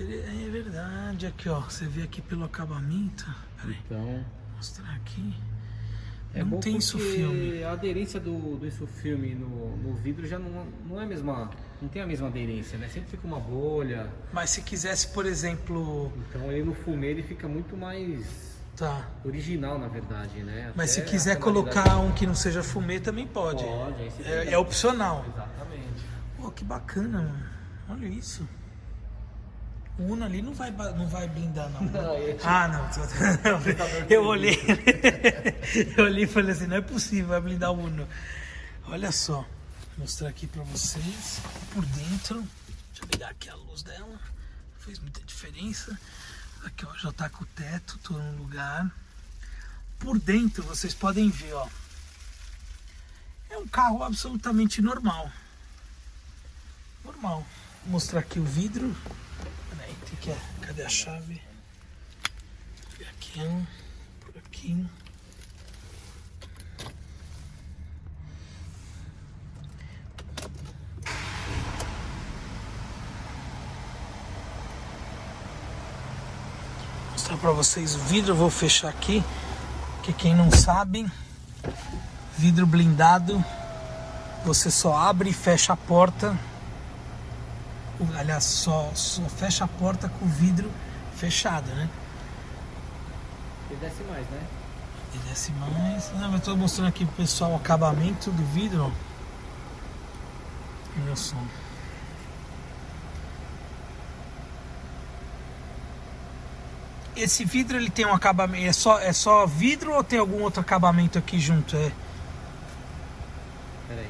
é 0.00 0.50
verdade. 0.50 1.26
Aqui, 1.26 1.48
ó, 1.48 1.60
você 1.60 1.84
vê 1.84 2.02
aqui 2.02 2.22
pelo 2.22 2.44
acabamento. 2.44 3.26
Peraí, 3.60 3.76
então, 3.84 4.00
vou 4.00 4.56
mostrar 4.56 4.94
aqui. 4.94 5.34
É 6.34 6.44
não 6.44 6.60
tem 6.60 6.76
isso 6.76 6.98
filme. 6.98 7.62
A 7.64 7.72
aderência 7.72 8.20
do, 8.20 8.56
do 8.56 8.66
insufilme 8.66 9.34
no, 9.34 9.76
no 9.76 9.94
vidro 9.94 10.26
já 10.26 10.38
não, 10.38 10.66
não 10.86 11.00
é 11.00 11.04
a 11.04 11.06
mesma. 11.06 11.50
Não 11.82 11.88
tem 11.88 12.00
a 12.00 12.06
mesma 12.06 12.28
aderência, 12.28 12.78
né? 12.78 12.88
Sempre 12.88 13.10
fica 13.10 13.26
uma 13.26 13.40
bolha. 13.40 14.08
Mas 14.32 14.50
se 14.50 14.62
quisesse, 14.62 15.08
por 15.08 15.26
exemplo. 15.26 16.12
Então 16.28 16.50
ele 16.52 16.64
no 16.64 16.74
fumê 16.74 17.08
ele 17.08 17.22
fica 17.22 17.48
muito 17.48 17.76
mais 17.76 18.47
Tá. 18.78 19.08
Original, 19.24 19.76
na 19.76 19.88
verdade, 19.88 20.40
né? 20.44 20.72
Mas 20.76 20.92
Até 20.92 21.04
se 21.04 21.10
quiser 21.10 21.36
colocar 21.40 21.98
um 21.98 22.12
que 22.12 22.24
não 22.24 22.34
seja 22.34 22.62
fumê, 22.62 23.00
também 23.00 23.26
pode. 23.26 23.64
Pode, 23.64 24.12
é, 24.24 24.52
é, 24.52 24.58
opcional. 24.58 25.26
Exatamente. 25.28 26.04
Pô, 26.36 26.48
que 26.52 26.62
bacana, 26.62 27.22
mano. 27.22 27.50
Olha 27.88 28.06
isso. 28.06 28.48
O 29.98 30.04
Uno 30.04 30.24
ali 30.24 30.40
não 30.40 30.54
vai, 30.54 30.70
não 30.70 31.08
vai 31.08 31.26
blindar, 31.26 31.68
não. 31.70 31.80
não 31.90 32.16
ah, 32.44 32.68
não. 32.68 32.88
eu 34.08 34.22
olhei. 34.22 34.56
eu 35.96 36.04
olhei 36.04 36.22
e 36.22 36.28
falei 36.28 36.52
assim: 36.52 36.68
não 36.68 36.76
é 36.76 36.80
possível, 36.80 37.30
vai 37.30 37.40
blindar 37.40 37.72
o 37.72 37.80
Uno. 37.80 38.06
Olha 38.86 39.10
só. 39.10 39.38
Vou 39.96 40.04
mostrar 40.06 40.28
aqui 40.28 40.46
pra 40.46 40.62
vocês. 40.62 41.40
Por 41.74 41.84
dentro. 41.84 42.46
Deixa 42.92 43.02
eu 43.02 43.08
ligar 43.12 43.30
aqui 43.30 43.48
a 43.50 43.56
luz 43.56 43.82
dela. 43.82 44.06
Não 44.06 44.78
fez 44.78 45.00
muita 45.00 45.20
diferença. 45.22 45.98
Aqui 46.64 46.86
ó, 46.86 46.94
já 46.96 47.12
tá 47.12 47.28
com 47.28 47.44
o 47.44 47.46
teto, 47.46 47.98
todo 48.02 48.22
no 48.22 48.38
lugar. 48.38 48.90
Por 49.98 50.18
dentro 50.18 50.62
vocês 50.62 50.94
podem 50.94 51.30
ver, 51.30 51.52
ó. 51.54 51.68
É 53.50 53.58
um 53.58 53.66
carro 53.66 54.02
absolutamente 54.02 54.82
normal. 54.82 55.30
Normal. 57.04 57.46
Vou 57.82 57.92
mostrar 57.92 58.20
aqui 58.20 58.38
o 58.38 58.44
vidro. 58.44 58.94
Peraí, 59.70 59.94
tem 60.06 60.16
que. 60.16 60.66
Cadê 60.66 60.82
a 60.82 60.88
chave? 60.88 61.42
Aqui, 63.10 63.40
por 64.20 64.36
aqui. 64.38 64.86
Para 77.38 77.52
vocês 77.52 77.94
o 77.94 77.98
vidro, 77.98 78.32
eu 78.32 78.36
vou 78.36 78.50
fechar 78.50 78.88
aqui, 78.88 79.24
que 80.02 80.12
quem 80.12 80.34
não 80.34 80.50
sabe, 80.50 81.10
vidro 82.36 82.66
blindado, 82.66 83.42
você 84.44 84.70
só 84.70 84.96
abre 84.96 85.30
e 85.30 85.32
fecha 85.32 85.72
a 85.72 85.76
porta, 85.76 86.36
aliás, 88.16 88.44
só, 88.44 88.90
só 88.94 89.22
fecha 89.22 89.64
a 89.64 89.68
porta 89.68 90.08
com 90.08 90.24
o 90.24 90.28
vidro 90.28 90.70
fechado, 91.14 91.70
né? 91.70 91.88
Ele 93.70 93.80
desce 93.80 94.02
mais, 94.04 94.26
né? 94.28 94.40
Ele 95.12 95.22
desce 95.28 95.52
mais. 95.52 96.12
Não, 96.14 96.30
mas 96.30 96.42
tô 96.42 96.56
mostrando 96.56 96.88
aqui 96.88 97.04
pro 97.04 97.16
pessoal 97.16 97.52
o 97.52 97.56
acabamento 97.56 98.30
do 98.30 98.44
vidro. 98.52 98.92
Olha 101.02 101.16
só. 101.16 101.36
Esse 107.18 107.44
vidro 107.44 107.76
ele 107.76 107.90
tem 107.90 108.06
um 108.06 108.12
acabamento. 108.12 108.64
É 108.64 108.72
só, 108.72 109.00
é 109.00 109.12
só 109.12 109.44
vidro 109.44 109.92
ou 109.92 110.04
tem 110.04 110.20
algum 110.20 110.40
outro 110.40 110.60
acabamento 110.60 111.18
aqui 111.18 111.40
junto? 111.40 111.76
É. 111.76 111.90
Peraí. 113.88 114.08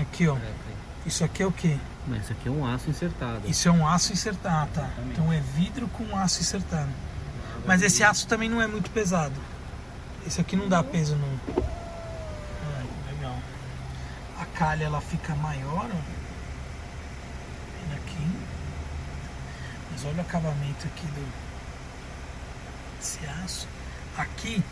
Aqui, 0.00 0.28
ó. 0.28 0.34
peraí, 0.34 0.50
peraí. 0.50 0.76
Isso 1.04 1.24
aqui 1.24 1.42
é 1.42 1.46
o 1.46 1.52
quê? 1.52 1.76
Mas 2.06 2.22
isso 2.22 2.32
aqui 2.32 2.48
é 2.48 2.50
um 2.50 2.66
aço 2.66 2.88
insertado. 2.88 3.42
Isso 3.46 3.68
é 3.68 3.70
um 3.70 3.86
aço 3.86 4.12
insertado, 4.14 4.56
ah, 4.56 4.68
tá. 4.72 4.80
Exatamente. 4.80 5.12
Então 5.12 5.30
é 5.30 5.40
vidro 5.40 5.86
com 5.88 6.16
aço 6.16 6.40
insertado. 6.40 6.88
Mas 7.66 7.82
esse 7.82 8.02
aço 8.02 8.26
também 8.26 8.48
não 8.48 8.62
é 8.62 8.66
muito 8.66 8.90
pesado. 8.90 9.38
Esse 10.26 10.40
aqui 10.40 10.56
não 10.56 10.68
dá 10.68 10.82
peso 10.82 11.16
não. 11.16 11.62
Ah, 12.64 12.82
legal. 13.12 13.36
A 14.40 14.46
calha 14.58 14.84
ela 14.84 15.02
fica 15.02 15.34
maior, 15.34 15.86
ó. 15.92 16.18
Aqui. 17.94 18.30
Mas 19.92 20.04
olha 20.06 20.16
o 20.16 20.20
acabamento 20.20 20.86
aqui 20.86 21.06
do 21.06 21.47
esse 23.00 23.18
aço. 23.44 23.68
Aqui 24.16 24.62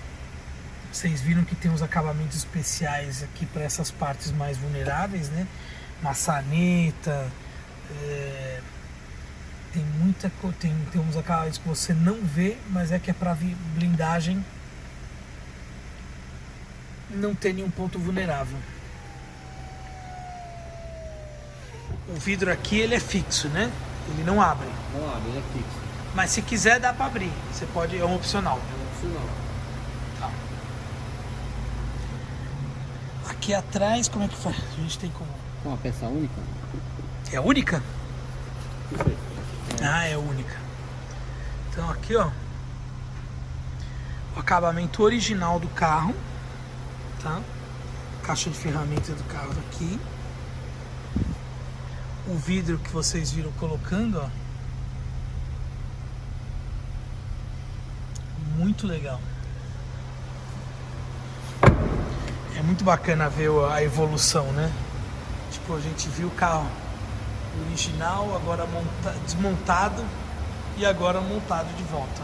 vocês 0.92 1.20
viram 1.20 1.44
que 1.44 1.54
tem 1.54 1.70
uns 1.70 1.82
acabamentos 1.82 2.36
especiais 2.36 3.22
aqui 3.22 3.44
para 3.46 3.62
essas 3.62 3.90
partes 3.90 4.32
mais 4.32 4.56
vulneráveis, 4.56 5.28
né? 5.28 5.46
Maçaneta, 6.02 7.30
é, 8.02 8.60
tem 9.72 9.84
muita 9.98 10.32
tem, 10.58 10.74
tem 10.90 11.00
uns 11.00 11.16
acabamentos 11.16 11.58
que 11.58 11.68
você 11.68 11.92
não 11.92 12.20
vê, 12.22 12.56
mas 12.70 12.92
é 12.92 12.98
que 12.98 13.10
é 13.10 13.14
para 13.14 13.36
blindagem 13.74 14.42
não 17.10 17.34
ter 17.34 17.52
nenhum 17.52 17.70
ponto 17.70 17.98
vulnerável. 17.98 18.58
O 22.08 22.14
vidro 22.14 22.50
aqui 22.50 22.78
ele 22.78 22.94
é 22.94 23.00
fixo, 23.00 23.48
né? 23.48 23.70
Ele 24.08 24.24
não 24.24 24.40
abre. 24.40 24.68
Não 24.94 25.08
abre, 25.14 25.28
ele 25.30 25.38
é 25.38 25.42
fixo. 25.52 25.86
Mas 26.16 26.30
se 26.30 26.40
quiser 26.40 26.80
dá 26.80 26.94
para 26.94 27.04
abrir. 27.04 27.30
Você 27.52 27.66
pode, 27.66 27.98
é 27.98 28.02
um 28.02 28.16
opcional. 28.16 28.58
É 28.58 28.74
um 28.74 28.86
opcional. 28.86 29.28
Tá. 30.18 30.30
Aqui 33.28 33.52
atrás, 33.52 34.08
como 34.08 34.24
é 34.24 34.28
que 34.28 34.34
faz? 34.34 34.56
A 34.56 34.80
gente 34.80 34.98
tem 34.98 35.10
como. 35.10 35.28
Com 35.62 35.68
uma 35.68 35.76
peça 35.76 36.06
única? 36.06 36.34
É 37.30 37.38
única? 37.38 37.82
Sei. 39.04 39.16
Ah, 39.82 40.06
é 40.06 40.16
única. 40.16 40.56
Então 41.68 41.90
aqui, 41.90 42.16
ó. 42.16 42.30
O 44.34 44.40
acabamento 44.40 45.02
original 45.02 45.60
do 45.60 45.68
carro, 45.68 46.14
tá? 47.22 47.42
Caixa 48.22 48.48
de 48.48 48.56
ferramentas 48.56 49.14
do 49.14 49.24
carro 49.24 49.52
aqui. 49.68 50.00
O 52.26 52.38
vidro 52.38 52.78
que 52.78 52.88
vocês 52.88 53.30
viram 53.30 53.52
colocando, 53.52 54.18
ó. 54.18 54.45
Muito 58.76 58.88
legal. 58.88 59.18
É 62.54 62.62
muito 62.62 62.84
bacana 62.84 63.26
ver 63.26 63.48
a 63.72 63.82
evolução, 63.82 64.52
né? 64.52 64.70
Tipo, 65.50 65.76
a 65.76 65.80
gente 65.80 66.06
viu 66.10 66.28
o 66.28 66.30
carro 66.32 66.68
original, 67.66 68.36
agora 68.36 68.66
monta- 68.66 69.18
desmontado 69.24 70.04
e 70.76 70.84
agora 70.84 71.22
montado 71.22 71.74
de 71.74 71.82
volta. 71.84 72.20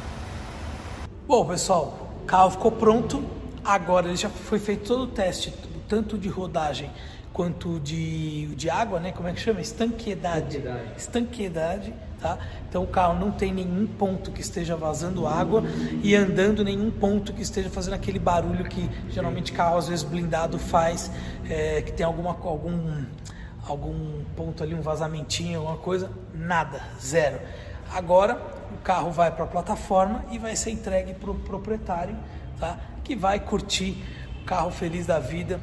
Bom, 1.27 1.47
pessoal, 1.47 2.11
o 2.23 2.27
carro 2.27 2.51
ficou 2.51 2.71
pronto. 2.73 3.25
Agora 3.65 4.09
ele 4.09 4.17
já 4.17 4.29
foi 4.29 4.59
feito 4.59 4.87
todo 4.89 5.05
o 5.05 5.07
teste, 5.07 5.55
tanto 5.89 6.19
de 6.19 6.29
rodagem 6.29 6.91
quanto 7.33 7.81
de, 7.81 8.55
de 8.57 8.69
água, 8.69 9.01
né? 9.01 9.11
Como 9.11 9.27
é 9.27 9.33
que 9.33 9.41
chama? 9.41 9.63
Estanqueidade. 9.63 10.59
Estanqueidade. 10.59 10.93
Estanqueidade, 10.99 11.95
tá? 12.23 12.39
Então 12.69 12.85
o 12.85 12.87
carro 12.87 13.19
não 13.19 13.33
tem 13.33 13.53
nenhum 13.53 13.87
ponto 13.87 14.31
que 14.31 14.41
esteja 14.41 14.77
vazando 14.77 15.27
água 15.27 15.65
e 16.03 16.15
andando 16.15 16.65
nenhum 16.65 16.91
ponto 16.91 17.33
que 17.33 17.43
esteja 17.43 17.69
fazendo 17.69 17.95
aquele 17.95 18.21
barulho 18.21 18.65
que 18.65 18.89
geralmente 19.11 19.53
carro 19.53 19.77
às 19.77 19.89
vezes 19.89 20.05
blindado 20.05 20.59
faz, 20.59 21.11
é, 21.51 21.83
que 21.83 21.93
tem 21.93 22.07
alguma 22.07 22.31
algum 22.31 23.05
algum 23.67 24.25
ponto 24.37 24.63
ali, 24.63 24.75
um 24.75 24.81
vazamentinho, 24.81 25.61
alguma 25.61 25.77
coisa, 25.77 26.11
nada, 26.35 26.81
zero. 27.01 27.41
Agora 27.93 28.41
o 28.73 28.79
carro 28.83 29.11
vai 29.11 29.31
para 29.31 29.45
a 29.45 29.47
plataforma 29.47 30.25
e 30.31 30.39
vai 30.39 30.57
ser 30.57 30.71
entregue 30.71 31.15
para 31.15 31.31
o 31.31 31.35
proprietário, 31.35 32.17
tá? 32.59 32.79
Que 33.05 33.15
vai 33.15 33.39
curtir 33.39 34.03
o 34.41 34.45
carro 34.45 34.71
feliz 34.71 35.07
da 35.07 35.19
vida, 35.19 35.61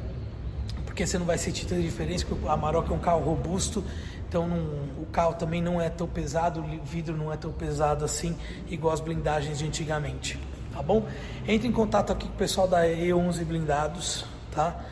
porque 0.86 1.06
você 1.06 1.18
não 1.18 1.26
vai 1.26 1.36
sentir 1.36 1.66
tanta 1.66 1.82
diferença, 1.82 2.24
porque 2.26 2.46
a 2.48 2.52
Amarok 2.52 2.90
é 2.90 2.94
um 2.94 2.98
carro 2.98 3.22
robusto, 3.22 3.84
então 4.30 4.46
não- 4.46 5.02
o 5.02 5.06
carro 5.10 5.34
também 5.34 5.60
não 5.60 5.80
é 5.80 5.90
tão 5.90 6.06
pesado, 6.06 6.60
o 6.60 6.84
vidro 6.84 7.16
não 7.16 7.32
é 7.32 7.36
tão 7.36 7.50
pesado 7.50 8.04
assim, 8.04 8.36
igual 8.68 8.94
as 8.94 9.00
blindagens 9.00 9.58
de 9.58 9.66
antigamente, 9.66 10.38
tá 10.72 10.80
bom? 10.80 11.04
Entre 11.48 11.66
em 11.66 11.72
contato 11.72 12.12
aqui 12.12 12.28
com 12.28 12.34
o 12.34 12.36
pessoal 12.36 12.68
da 12.68 12.86
E11 12.86 13.44
Blindados, 13.44 14.24
tá? 14.52 14.84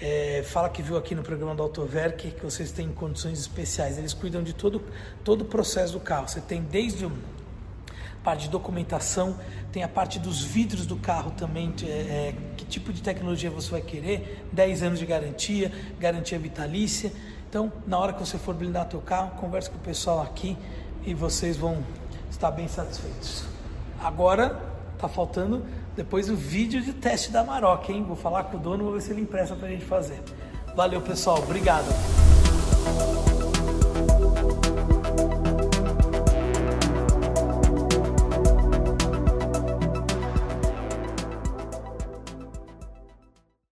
É, 0.00 0.44
fala 0.46 0.68
que 0.68 0.82
viu 0.82 0.96
aqui 0.96 1.16
no 1.16 1.22
programa 1.24 1.52
do 1.52 1.64
Autoverk 1.64 2.30
que 2.30 2.44
vocês 2.44 2.70
têm 2.70 2.92
condições 2.92 3.40
especiais, 3.40 3.98
eles 3.98 4.14
cuidam 4.14 4.40
de 4.40 4.52
todo, 4.52 4.80
todo 5.24 5.40
o 5.40 5.46
processo 5.46 5.94
do 5.94 6.00
carro, 6.00 6.28
você 6.28 6.40
tem 6.40 6.62
desde 6.62 7.06
o 7.06 7.12
parte 8.22 8.42
de 8.42 8.50
documentação, 8.50 9.36
tem 9.70 9.84
a 9.84 9.88
parte 9.88 10.18
dos 10.18 10.42
vidros 10.42 10.84
do 10.84 10.96
carro 10.96 11.30
também, 11.32 11.72
é, 11.82 11.86
é, 11.86 12.34
que 12.56 12.64
tipo 12.64 12.92
de 12.92 13.00
tecnologia 13.00 13.48
você 13.50 13.70
vai 13.70 13.80
querer, 13.80 14.44
10 14.52 14.82
anos 14.82 14.98
de 14.98 15.06
garantia, 15.06 15.70
garantia 15.98 16.36
vitalícia. 16.36 17.12
Então, 17.48 17.72
na 17.86 17.98
hora 17.98 18.12
que 18.12 18.20
você 18.20 18.38
for 18.38 18.54
blindar 18.54 18.86
teu 18.86 19.00
carro, 19.00 19.30
converse 19.40 19.70
com 19.70 19.76
o 19.76 19.80
pessoal 19.80 20.22
aqui 20.22 20.56
e 21.04 21.14
vocês 21.14 21.56
vão 21.56 21.82
estar 22.30 22.50
bem 22.50 22.68
satisfeitos. 22.68 23.44
Agora, 24.02 24.60
tá 24.98 25.08
faltando 25.08 25.64
depois 25.96 26.28
o 26.28 26.36
vídeo 26.36 26.82
de 26.82 26.92
teste 26.92 27.30
da 27.30 27.42
Maroc, 27.42 27.88
hein? 27.88 28.04
Vou 28.06 28.16
falar 28.16 28.44
com 28.44 28.58
o 28.58 28.60
dono, 28.60 28.84
vou 28.84 28.92
ver 28.92 29.00
se 29.00 29.12
ele 29.12 29.22
empresta 29.22 29.54
pra 29.54 29.68
gente 29.68 29.84
fazer. 29.84 30.22
Valeu, 30.74 31.00
pessoal. 31.00 31.38
Obrigado. 31.38 31.86